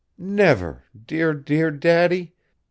"Never! 0.17 0.85
dear, 1.05 1.35
dear 1.35 1.69
Daddy!" 1.69 2.33